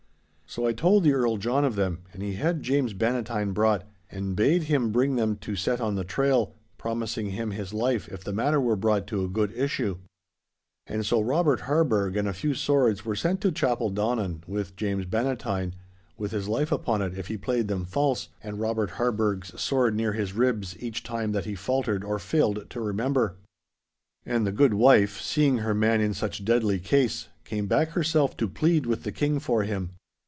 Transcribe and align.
So 0.47 0.67
I 0.67 0.73
told 0.73 1.05
the 1.05 1.13
Earl 1.13 1.37
John 1.37 1.63
of 1.63 1.75
them, 1.77 1.99
and 2.11 2.21
he 2.21 2.33
had 2.33 2.61
James 2.61 2.91
Bannatyne 2.93 3.53
brought, 3.53 3.87
and 4.11 4.35
bade 4.35 4.63
him 4.63 4.91
bring 4.91 5.15
them 5.15 5.37
to 5.37 5.55
set 5.55 5.79
on 5.79 5.95
the 5.95 6.03
trail, 6.03 6.53
promising 6.77 7.29
him 7.29 7.51
his 7.51 7.73
life 7.73 8.09
if 8.09 8.25
the 8.25 8.33
matter 8.33 8.59
were 8.59 8.75
brought 8.75 9.07
to 9.07 9.23
a 9.23 9.29
good 9.29 9.53
issue. 9.53 9.99
'And 10.87 11.05
so 11.05 11.21
Robert 11.21 11.61
Harburgh 11.61 12.17
and 12.17 12.27
a 12.27 12.33
few 12.33 12.53
swords 12.53 13.05
were 13.05 13.15
sent 13.15 13.39
to 13.39 13.51
Chapeldonnan 13.53 14.43
with 14.45 14.75
James 14.75 15.05
Bannatyne—with 15.05 16.31
his 16.31 16.49
life 16.49 16.69
upon 16.73 17.01
it 17.01 17.17
if 17.17 17.27
he 17.27 17.37
played 17.37 17.69
them 17.69 17.85
false, 17.85 18.27
and 18.43 18.59
Robert 18.59 18.89
Harburgh's 18.99 19.57
sword 19.57 19.95
near 19.95 20.11
his 20.11 20.33
ribs 20.33 20.75
each 20.83 21.01
time 21.01 21.31
that 21.31 21.45
he 21.45 21.55
faltered 21.55 22.03
or 22.03 22.19
failed 22.19 22.69
to 22.71 22.81
remember. 22.81 23.37
And 24.25 24.45
the 24.45 24.51
good 24.51 24.73
wife, 24.73 25.21
seeing 25.21 25.59
her 25.59 25.73
man 25.73 26.01
in 26.01 26.13
such 26.13 26.43
deadly 26.43 26.81
case, 26.81 27.29
came 27.45 27.67
back 27.67 27.91
herself 27.91 28.35
to 28.35 28.49
plead 28.49 28.85
with 28.85 29.03
the 29.03 29.13
King 29.13 29.39
for 29.39 29.63
him. 29.63 29.91